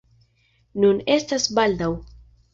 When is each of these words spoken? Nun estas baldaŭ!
Nun 0.85 1.03
estas 1.17 1.47
baldaŭ! 1.61 1.93